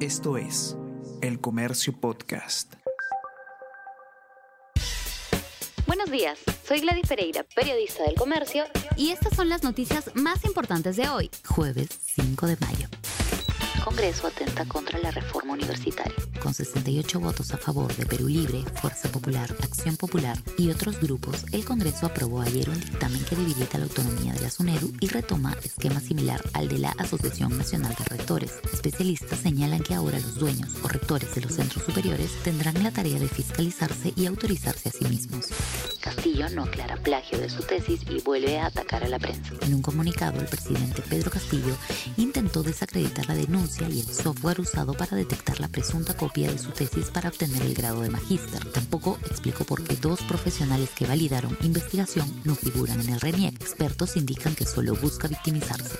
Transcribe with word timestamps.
Esto 0.00 0.36
es 0.36 0.76
El 1.22 1.40
Comercio 1.40 1.98
Podcast. 1.98 2.74
Buenos 5.86 6.10
días, 6.10 6.38
soy 6.68 6.80
Gladys 6.80 7.08
Pereira, 7.08 7.46
periodista 7.54 8.02
del 8.02 8.14
Comercio, 8.14 8.64
y 8.98 9.12
estas 9.12 9.34
son 9.34 9.48
las 9.48 9.62
noticias 9.62 10.14
más 10.14 10.44
importantes 10.44 10.96
de 10.96 11.08
hoy, 11.08 11.30
jueves 11.46 11.88
5 12.14 12.46
de 12.46 12.56
mayo. 12.58 12.88
Congreso 13.86 14.26
atenta 14.26 14.64
contra 14.64 14.98
la 14.98 15.12
reforma 15.12 15.52
universitaria. 15.52 16.12
Con 16.42 16.52
68 16.52 17.20
votos 17.20 17.54
a 17.54 17.56
favor 17.56 17.94
de 17.94 18.04
Perú 18.04 18.26
Libre, 18.26 18.64
Fuerza 18.80 19.08
Popular, 19.08 19.48
Acción 19.62 19.96
Popular 19.96 20.36
y 20.58 20.70
otros 20.70 21.00
grupos, 21.00 21.44
el 21.52 21.64
Congreso 21.64 22.06
aprobó 22.06 22.40
ayer 22.40 22.68
un 22.68 22.80
dictamen 22.80 23.24
que 23.24 23.36
debilita 23.36 23.78
la 23.78 23.84
autonomía 23.84 24.32
de 24.34 24.40
la 24.40 24.50
SUNEDU 24.50 24.92
y 24.98 25.06
retoma 25.06 25.56
esquema 25.62 26.00
similar 26.00 26.42
al 26.52 26.66
de 26.66 26.78
la 26.78 26.90
Asociación 26.98 27.56
Nacional 27.56 27.94
de 27.96 28.16
Rectores. 28.16 28.54
Especialistas 28.72 29.38
señalan 29.38 29.84
que 29.84 29.94
ahora 29.94 30.18
los 30.18 30.34
dueños 30.34 30.74
o 30.82 30.88
rectores 30.88 31.32
de 31.36 31.42
los 31.42 31.52
centros 31.52 31.84
superiores 31.84 32.32
tendrán 32.42 32.82
la 32.82 32.90
tarea 32.90 33.20
de 33.20 33.28
fiscalizarse 33.28 34.12
y 34.16 34.26
autorizarse 34.26 34.88
a 34.88 34.92
sí 34.92 35.04
mismos. 35.04 35.46
Castillo 36.00 36.48
no 36.50 36.64
aclara 36.64 36.96
plagio 36.96 37.38
de 37.38 37.48
su 37.48 37.62
tesis 37.62 38.00
y 38.10 38.20
vuelve 38.20 38.58
a 38.58 38.66
atacar 38.66 39.04
a 39.04 39.08
la 39.08 39.20
prensa. 39.20 39.54
En 39.62 39.74
un 39.74 39.82
comunicado, 39.82 40.40
el 40.40 40.46
presidente 40.46 41.02
Pedro 41.02 41.30
Castillo 41.30 41.76
intentó 42.16 42.64
desacreditar 42.64 43.26
la 43.26 43.34
denuncia 43.34 43.75
y 43.82 44.00
el 44.00 44.06
software 44.06 44.60
usado 44.60 44.94
para 44.94 45.16
detectar 45.16 45.60
la 45.60 45.68
presunta 45.68 46.16
copia 46.16 46.50
de 46.50 46.58
su 46.58 46.70
tesis 46.70 47.10
para 47.10 47.28
obtener 47.28 47.62
el 47.62 47.74
grado 47.74 48.00
de 48.00 48.10
magíster. 48.10 48.64
Tampoco 48.72 49.18
explicó 49.26 49.64
por 49.64 49.82
qué 49.84 49.96
dos 49.96 50.22
profesionales 50.22 50.90
que 50.96 51.06
validaron 51.06 51.56
investigación 51.62 52.26
no 52.44 52.54
figuran 52.54 53.00
en 53.00 53.10
el 53.10 53.20
RENIEC. 53.20 53.54
Expertos 53.60 54.16
indican 54.16 54.54
que 54.54 54.64
solo 54.64 54.96
busca 54.96 55.28
victimizarse 55.28 55.98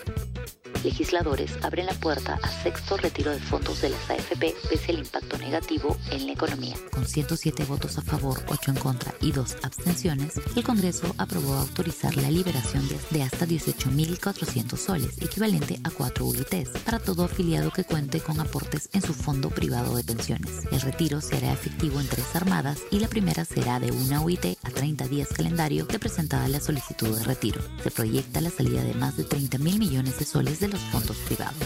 legisladores 0.86 1.50
abren 1.62 1.86
la 1.86 1.94
puerta 1.94 2.38
a 2.42 2.48
sexto 2.62 2.96
retiro 2.96 3.32
de 3.32 3.40
fondos 3.40 3.82
de 3.82 3.90
las 3.90 4.08
AFP 4.08 4.54
pese 4.70 4.92
al 4.92 5.00
impacto 5.00 5.36
negativo 5.36 5.96
en 6.10 6.26
la 6.26 6.32
economía. 6.32 6.76
Con 6.92 7.04
107 7.04 7.64
votos 7.64 7.98
a 7.98 8.02
favor, 8.02 8.40
8 8.48 8.70
en 8.70 8.76
contra 8.76 9.12
y 9.20 9.32
2 9.32 9.56
abstenciones, 9.64 10.40
el 10.54 10.62
Congreso 10.62 11.12
aprobó 11.18 11.54
autorizar 11.54 12.16
la 12.16 12.30
liberación 12.30 12.86
de 13.10 13.22
hasta 13.24 13.46
18.400 13.46 14.76
soles, 14.76 15.20
equivalente 15.20 15.80
a 15.82 15.90
4 15.90 16.24
UITs, 16.24 16.70
para 16.84 17.00
todo 17.00 17.24
afiliado 17.24 17.72
que 17.72 17.84
cuente 17.84 18.20
con 18.20 18.38
aportes 18.38 18.88
en 18.92 19.02
su 19.02 19.12
fondo 19.12 19.50
privado 19.50 19.96
de 19.96 20.04
pensiones. 20.04 20.62
El 20.70 20.80
retiro 20.82 21.20
será 21.20 21.52
efectivo 21.52 22.00
en 22.00 22.06
tres 22.06 22.36
armadas 22.36 22.78
y 22.92 23.00
la 23.00 23.08
primera 23.08 23.44
será 23.44 23.80
de 23.80 23.90
una 23.90 24.20
UIT 24.20 24.56
a 24.62 24.70
30 24.70 25.08
días 25.08 25.28
calendario 25.34 25.86
de 25.86 25.98
presentada 25.98 26.46
la 26.46 26.60
solicitud 26.60 27.18
de 27.18 27.24
retiro. 27.24 27.60
Se 27.82 27.90
proyecta 27.90 28.40
la 28.40 28.50
salida 28.50 28.84
de 28.84 28.94
más 28.94 29.16
de 29.16 29.24
30 29.24 29.58
mil 29.58 29.78
millones 29.80 30.18
de 30.18 30.24
soles 30.24 30.60
de 30.60 30.68
los 30.68 30.75
fondos 30.80 31.16
privados. 31.18 31.56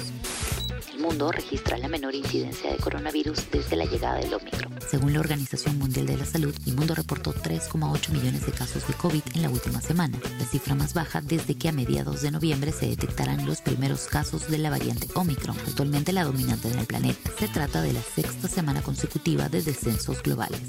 El 0.92 1.00
mundo 1.00 1.32
registra 1.32 1.78
la 1.78 1.88
menor 1.88 2.14
incidencia 2.14 2.70
de 2.70 2.76
coronavirus 2.76 3.50
desde 3.50 3.76
la 3.76 3.86
llegada 3.86 4.18
del 4.18 4.34
Omicron. 4.34 4.70
Según 4.86 5.14
la 5.14 5.20
Organización 5.20 5.78
Mundial 5.78 6.06
de 6.06 6.16
la 6.16 6.26
Salud, 6.26 6.54
el 6.66 6.74
mundo 6.74 6.94
reportó 6.94 7.32
3,8 7.32 8.10
millones 8.10 8.44
de 8.44 8.52
casos 8.52 8.86
de 8.86 8.92
COVID 8.94 9.22
en 9.34 9.42
la 9.42 9.48
última 9.48 9.80
semana, 9.80 10.18
la 10.38 10.44
cifra 10.44 10.74
más 10.74 10.92
baja 10.92 11.20
desde 11.20 11.54
que 11.54 11.68
a 11.68 11.72
mediados 11.72 12.22
de 12.22 12.30
noviembre 12.30 12.72
se 12.72 12.86
detectaran 12.86 13.46
los 13.46 13.60
primeros 13.62 14.08
casos 14.08 14.50
de 14.50 14.58
la 14.58 14.68
variante 14.68 15.08
Omicron, 15.14 15.56
actualmente 15.66 16.12
la 16.12 16.24
dominante 16.24 16.68
en 16.68 16.78
el 16.78 16.86
planeta. 16.86 17.30
Se 17.38 17.48
trata 17.48 17.80
de 17.82 17.92
la 17.92 18.02
sexta 18.02 18.48
semana 18.48 18.82
consecutiva 18.82 19.48
de 19.48 19.62
descensos 19.62 20.22
globales. 20.22 20.60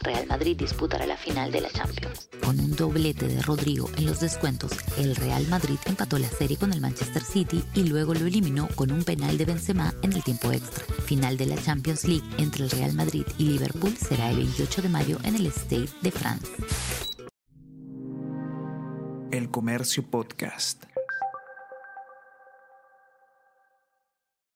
Real 0.00 0.26
Madrid 0.26 0.56
disputará 0.56 1.06
la 1.06 1.16
final 1.16 1.50
de 1.50 1.60
la 1.60 1.70
Champions. 1.70 2.28
Con 2.42 2.60
un 2.60 2.74
doblete 2.76 3.26
de 3.26 3.42
Rodrigo 3.42 3.90
en 3.96 4.06
los 4.06 4.20
descuentos, 4.20 4.72
el 4.96 5.16
Real 5.16 5.46
Madrid 5.48 5.78
empató 5.86 6.18
la 6.18 6.28
serie 6.28 6.56
con 6.56 6.72
el 6.72 6.80
Manchester 6.80 7.22
City 7.22 7.64
y 7.74 7.84
luego 7.84 8.14
lo 8.14 8.26
eliminó 8.26 8.68
con 8.74 8.92
un 8.92 9.04
penal 9.04 9.38
de 9.38 9.44
Benzema 9.44 9.92
en 10.02 10.12
el 10.12 10.22
tiempo 10.22 10.52
extra. 10.52 10.84
Final 11.04 11.36
de 11.36 11.46
la 11.46 11.56
Champions 11.56 12.04
League 12.04 12.28
entre 12.38 12.64
el 12.64 12.70
Real 12.70 12.92
Madrid 12.94 13.24
y 13.38 13.44
Liverpool 13.44 13.96
será 13.96 14.30
el 14.30 14.36
28 14.36 14.82
de 14.82 14.88
mayo 14.88 15.18
en 15.24 15.36
el 15.36 15.46
Stade 15.48 15.88
de 16.02 16.10
France. 16.10 16.48
El 19.30 19.50
Comercio 19.50 20.02
Podcast. 20.04 20.84